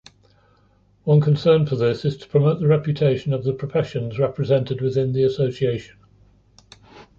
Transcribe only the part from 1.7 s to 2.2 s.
this is